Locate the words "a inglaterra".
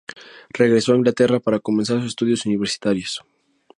0.93-1.39